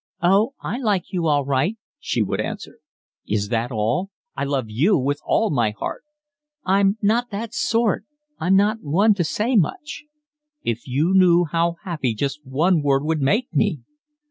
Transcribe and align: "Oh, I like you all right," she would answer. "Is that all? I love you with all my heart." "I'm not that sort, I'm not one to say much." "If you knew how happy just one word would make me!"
"Oh, 0.23 0.55
I 0.61 0.79
like 0.79 1.13
you 1.13 1.27
all 1.27 1.45
right," 1.45 1.77
she 1.99 2.23
would 2.23 2.41
answer. 2.41 2.79
"Is 3.27 3.49
that 3.49 3.71
all? 3.71 4.09
I 4.35 4.45
love 4.45 4.65
you 4.67 4.97
with 4.97 5.21
all 5.23 5.51
my 5.51 5.75
heart." 5.77 6.01
"I'm 6.65 6.97
not 7.03 7.29
that 7.29 7.53
sort, 7.53 8.05
I'm 8.39 8.55
not 8.55 8.81
one 8.81 9.13
to 9.13 9.23
say 9.23 9.55
much." 9.55 10.05
"If 10.63 10.87
you 10.87 11.13
knew 11.13 11.45
how 11.45 11.75
happy 11.83 12.15
just 12.15 12.43
one 12.43 12.81
word 12.81 13.03
would 13.03 13.21
make 13.21 13.53
me!" 13.53 13.81